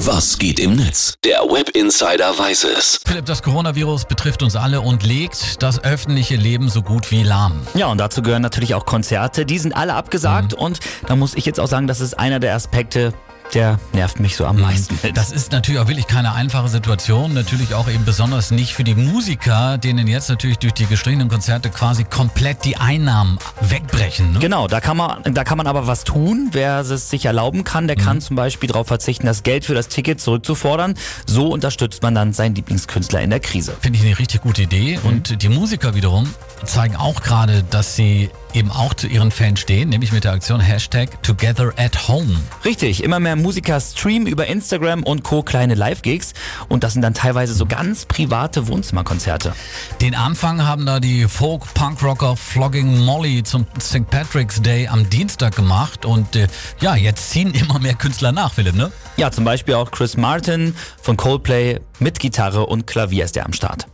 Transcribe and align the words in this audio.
Was 0.00 0.38
geht 0.38 0.60
im 0.60 0.76
Netz? 0.76 1.14
Der 1.24 1.38
Web 1.40 1.70
Insider 1.70 2.38
weiß 2.38 2.64
es. 2.64 3.00
Philipp, 3.06 3.24
das 3.24 3.42
Coronavirus 3.42 4.04
betrifft 4.04 4.42
uns 4.42 4.54
alle 4.54 4.80
und 4.82 5.02
legt 5.02 5.62
das 5.62 5.82
öffentliche 5.82 6.36
Leben 6.36 6.68
so 6.68 6.82
gut 6.82 7.10
wie 7.10 7.22
lahm. 7.22 7.52
Ja, 7.74 7.86
und 7.86 7.98
dazu 7.98 8.20
gehören 8.20 8.42
natürlich 8.42 8.74
auch 8.74 8.84
Konzerte. 8.84 9.46
Die 9.46 9.58
sind 9.58 9.74
alle 9.74 9.94
abgesagt 9.94 10.52
Mhm. 10.52 10.58
und 10.58 10.80
da 11.06 11.16
muss 11.16 11.34
ich 11.34 11.46
jetzt 11.46 11.58
auch 11.58 11.66
sagen, 11.66 11.86
das 11.86 12.00
ist 12.00 12.14
einer 12.18 12.40
der 12.40 12.54
Aspekte, 12.54 13.14
der 13.54 13.78
nervt 13.92 14.20
mich 14.20 14.36
so 14.36 14.46
am 14.46 14.60
meisten. 14.60 14.98
Das 15.14 15.32
ist 15.32 15.52
natürlich 15.52 15.80
auch 15.80 15.88
wirklich 15.88 16.06
keine 16.06 16.32
einfache 16.32 16.68
Situation. 16.68 17.34
Natürlich 17.34 17.74
auch 17.74 17.88
eben 17.88 18.04
besonders 18.04 18.50
nicht 18.50 18.74
für 18.74 18.84
die 18.84 18.94
Musiker, 18.94 19.78
denen 19.78 20.06
jetzt 20.06 20.28
natürlich 20.28 20.58
durch 20.58 20.74
die 20.74 20.86
gestrichenen 20.86 21.28
Konzerte 21.28 21.70
quasi 21.70 22.04
komplett 22.04 22.64
die 22.64 22.76
Einnahmen 22.76 23.38
wegbrechen. 23.60 24.32
Ne? 24.32 24.38
Genau, 24.40 24.68
da 24.68 24.80
kann 24.80 24.96
man, 24.96 25.22
da 25.34 25.44
kann 25.44 25.58
man 25.58 25.66
aber 25.66 25.86
was 25.86 26.04
tun. 26.04 26.48
Wer 26.52 26.80
es 26.80 27.10
sich 27.10 27.26
erlauben 27.26 27.64
kann, 27.64 27.86
der 27.86 27.96
kann 27.96 28.20
zum 28.20 28.36
Beispiel 28.36 28.68
darauf 28.68 28.86
verzichten, 28.86 29.26
das 29.26 29.42
Geld 29.42 29.64
für 29.64 29.74
das 29.74 29.88
Ticket 29.88 30.20
zurückzufordern. 30.20 30.94
So 31.26 31.48
unterstützt 31.48 32.02
man 32.02 32.14
dann 32.14 32.32
seinen 32.32 32.54
Lieblingskünstler 32.54 33.20
in 33.20 33.30
der 33.30 33.40
Krise. 33.40 33.76
Finde 33.80 33.98
ich 33.98 34.04
eine 34.04 34.18
richtig 34.18 34.42
gute 34.42 34.62
Idee. 34.62 34.98
Und 35.02 35.42
die 35.42 35.48
Musiker 35.48 35.94
wiederum 35.94 36.28
zeigen 36.64 36.96
auch 36.96 37.22
gerade, 37.22 37.62
dass 37.70 37.96
sie 37.96 38.30
eben 38.54 38.70
auch 38.70 38.94
zu 38.94 39.06
ihren 39.06 39.30
Fans 39.30 39.60
stehen, 39.60 39.90
nämlich 39.90 40.12
mit 40.12 40.24
der 40.24 40.32
Aktion 40.32 40.60
Hashtag 40.60 41.22
Together 41.22 41.72
at 41.76 42.08
Home. 42.08 42.40
Richtig, 42.64 43.04
immer 43.04 43.20
mehr 43.20 43.35
Musiker 43.42 43.80
streamen 43.80 44.26
über 44.26 44.46
Instagram 44.46 45.02
und 45.02 45.22
Co. 45.22 45.42
kleine 45.42 45.74
Live-Gigs 45.74 46.34
und 46.68 46.84
das 46.84 46.92
sind 46.92 47.02
dann 47.02 47.14
teilweise 47.14 47.54
so 47.54 47.66
ganz 47.66 48.06
private 48.06 48.68
Wohnzimmerkonzerte. 48.68 49.54
Den 50.00 50.14
Anfang 50.14 50.66
haben 50.66 50.86
da 50.86 51.00
die 51.00 51.24
Folk-Punk-Rocker 51.24 52.36
Flogging 52.36 53.04
Molly 53.04 53.42
zum 53.42 53.66
St. 53.80 54.08
Patrick's 54.10 54.60
Day 54.62 54.88
am 54.88 55.08
Dienstag 55.08 55.56
gemacht 55.56 56.04
und 56.04 56.36
äh, 56.36 56.48
ja, 56.80 56.96
jetzt 56.96 57.30
ziehen 57.30 57.52
immer 57.54 57.78
mehr 57.78 57.94
Künstler 57.94 58.32
nach, 58.32 58.52
Philipp, 58.52 58.74
ne? 58.74 58.92
Ja, 59.16 59.30
zum 59.30 59.44
Beispiel 59.44 59.74
auch 59.74 59.90
Chris 59.90 60.16
Martin 60.16 60.74
von 61.00 61.16
Coldplay 61.16 61.80
mit 61.98 62.18
Gitarre 62.18 62.66
und 62.66 62.86
Klavier 62.86 63.24
ist 63.24 63.36
er 63.36 63.46
am 63.46 63.52
Start. 63.52 63.86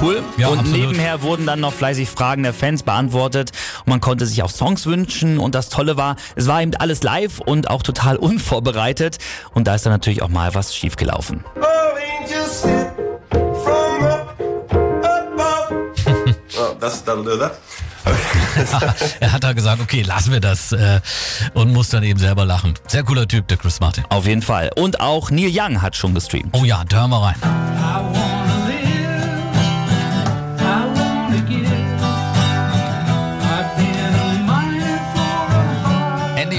Cool. 0.00 0.22
Ja, 0.36 0.48
und 0.48 0.60
absolut. 0.60 0.80
nebenher 0.80 1.22
wurden 1.22 1.46
dann 1.46 1.60
noch 1.60 1.72
fleißig 1.72 2.08
Fragen 2.08 2.42
der 2.42 2.54
Fans 2.54 2.82
beantwortet 2.82 3.52
und 3.80 3.88
man 3.88 4.00
konnte 4.00 4.26
sich 4.26 4.42
auch 4.42 4.50
Songs 4.50 4.86
wünschen 4.86 5.38
und 5.38 5.54
das 5.54 5.68
Tolle 5.68 5.96
war, 5.96 6.16
es 6.36 6.46
war 6.46 6.62
eben 6.62 6.74
alles 6.76 7.02
live 7.02 7.40
und 7.40 7.70
auch 7.70 7.82
total 7.82 8.16
unvorbereitet 8.24 9.18
und 9.52 9.66
da 9.66 9.74
ist 9.74 9.86
dann 9.86 9.92
natürlich 9.92 10.22
auch 10.22 10.28
mal 10.28 10.54
was 10.54 10.74
schiefgelaufen. 10.74 11.44
Oh, 11.56 11.62
er 19.20 19.32
hat 19.32 19.42
da 19.42 19.52
gesagt, 19.52 19.80
okay, 19.80 20.02
lassen 20.02 20.32
wir 20.32 20.40
das 20.40 20.72
äh, 20.72 21.00
und 21.54 21.72
muss 21.72 21.88
dann 21.88 22.02
eben 22.02 22.18
selber 22.18 22.44
lachen. 22.44 22.74
Sehr 22.86 23.02
cooler 23.02 23.26
Typ, 23.26 23.48
der 23.48 23.56
Chris 23.56 23.80
Martin. 23.80 24.04
Auf 24.08 24.26
jeden 24.26 24.42
Fall. 24.42 24.70
Und 24.76 25.00
auch 25.00 25.30
Neil 25.30 25.50
Young 25.52 25.82
hat 25.82 25.96
schon 25.96 26.14
gestreamt. 26.14 26.50
Oh 26.52 26.64
ja, 26.64 26.84
da 26.84 27.00
hören 27.00 27.10
wir 27.10 27.22
rein. 27.22 28.33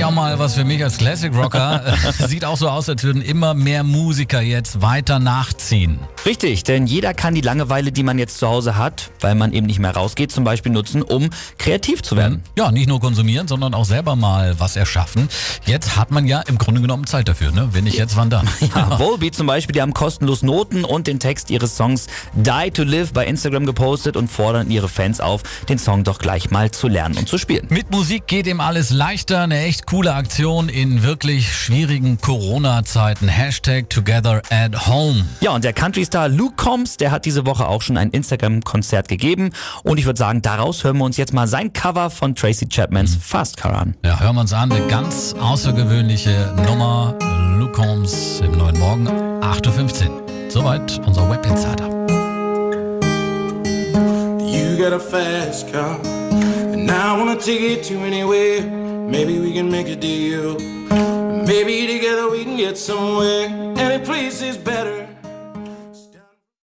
Auch 0.06 0.12
mal 0.12 0.38
was 0.38 0.54
für 0.54 0.66
mich 0.66 0.84
als 0.84 0.98
Classic 0.98 1.34
Rocker. 1.36 1.82
Sieht 2.28 2.46
auch 2.46 2.58
so 2.58 2.70
aus, 2.70 2.88
als 2.90 3.04
würden 3.04 3.22
immer 3.24 3.56
mehr 3.56 3.84
Musiker 3.84 4.42
jetzt 4.42 4.82
weiter 4.82 5.20
nachziehen. 5.20 6.00
Richtig, 6.26 6.64
denn 6.64 6.88
jeder 6.88 7.14
kann 7.14 7.36
die 7.36 7.42
Langeweile, 7.42 7.92
die 7.92 8.02
man 8.02 8.18
jetzt 8.18 8.40
zu 8.40 8.48
Hause 8.48 8.78
hat, 8.78 9.12
weil 9.22 9.36
man 9.36 9.54
eben 9.54 9.68
nicht 9.68 9.78
mehr 9.78 9.92
rausgeht, 9.92 10.32
zum 10.32 10.44
Beispiel 10.44 10.72
nutzen, 10.72 11.04
um 11.04 11.30
kreativ 11.60 12.02
zu 12.02 12.18
werden. 12.18 12.42
Ja, 12.58 12.72
nicht 12.72 12.88
nur 12.88 13.00
konsumieren, 13.00 13.48
sondern 13.48 13.76
auch 13.76 13.86
selber 13.86 14.16
mal 14.16 14.60
was 14.60 14.76
erschaffen. 14.76 15.30
Jetzt 15.68 15.98
hat 15.98 16.10
man 16.10 16.26
ja 16.26 16.42
im 16.42 16.58
Grunde 16.58 16.82
genommen 16.82 17.06
Zeit 17.06 17.28
dafür, 17.28 17.52
ne? 17.52 17.70
Wenn 17.74 17.84
nicht 17.84 17.98
jetzt, 17.98 18.16
wann 18.16 18.32
dann? 18.32 18.50
Ja, 18.76 18.98
Volbeat 18.98 19.36
zum 19.36 19.46
Beispiel, 19.46 19.74
die 19.74 19.82
haben 19.84 19.94
kostenlos 19.94 20.42
Noten 20.42 20.84
und 20.84 21.06
den 21.06 21.20
Text 21.20 21.52
ihres 21.52 21.78
Songs 21.78 22.08
Die 22.34 22.72
to 22.72 22.82
Live 22.82 23.14
bei 23.14 23.28
Instagram 23.28 23.68
gepostet 23.68 24.18
und 24.18 24.28
fordern 24.32 24.72
ihre 24.72 24.90
Fans 24.90 25.20
auf, 25.20 25.44
den 25.70 25.78
Song 25.78 26.04
doch 26.04 26.18
gleich 26.18 26.50
mal 26.50 26.72
zu 26.72 26.88
lernen 26.88 27.18
und 27.18 27.30
zu 27.30 27.38
spielen. 27.38 27.68
Mit 27.70 27.92
Musik 27.92 28.26
geht 28.26 28.48
ihm 28.48 28.62
alles 28.62 28.90
leichter. 28.90 29.44
Eine 29.44 29.60
echt 29.60 29.86
coole 29.86 30.16
Aktion 30.16 30.70
in 30.70 31.04
wirklich 31.04 31.54
schwierigen 31.54 32.20
Corona-Zeiten. 32.20 33.28
Hashtag 33.28 33.92
Together 33.92 34.42
at 34.50 34.88
Home. 34.88 35.26
Ja, 35.42 35.52
und 35.52 35.64
der 35.64 35.74
Country-Star 35.74 36.15
Luke 36.24 36.56
Combs, 36.56 36.96
der 36.96 37.12
hat 37.12 37.26
diese 37.26 37.46
Woche 37.46 37.68
auch 37.68 37.82
schon 37.82 37.98
ein 37.98 38.10
Instagram-Konzert 38.10 39.10
gegeben 39.10 39.52
und 39.84 40.00
ich 40.00 40.06
würde 40.06 40.18
sagen, 40.18 40.42
daraus 40.42 40.84
hören 40.84 40.98
wir 40.98 41.04
uns 41.04 41.18
jetzt 41.18 41.34
mal 41.34 41.46
sein 41.48 41.74
Cover 41.74 42.10
von 42.10 42.36
Tracy 42.36 42.68
Chapmans 42.70 43.18
Fast 43.22 43.58
Car 43.58 43.76
an. 43.76 43.96
Ja, 44.06 44.20
hören 44.20 44.36
wir 44.36 44.42
uns 44.42 44.54
an. 44.54 44.72
Eine 44.72 44.88
ganz 44.88 45.36
außergewöhnliche 45.40 46.54
Nummer. 46.66 47.16
Luke 47.60 47.82
Holmes 47.82 48.42
im 48.42 48.58
neuen 48.58 48.80
Morgen, 48.80 49.08
8.15 49.08 50.08
Uhr. 50.10 50.50
Soweit 50.50 51.02
unser 51.06 51.30
Web 51.30 51.46
Insider. 51.46 51.90
You 54.40 54.78
got 54.78 54.94
a 54.94 55.00
fast 55.00 55.72
car, 55.72 56.00
and 56.72 56.90
I 56.90 57.18
wanna 57.18 57.36
take 57.36 57.60
it 57.60 57.84
to 57.90 57.96
anywhere. 58.00 58.62
Maybe 58.62 59.40
we 59.40 59.54
can 59.54 59.70
make 59.70 59.90
a 59.90 59.96
deal. 59.96 60.58
Maybe 61.46 61.88
together 61.88 62.32
we 62.32 62.44
can 62.46 62.56
get 62.56 62.78
somewhere. 62.78 63.50
Any 63.78 64.04
place 64.04 64.42
is 64.42 64.58
better. 64.58 65.15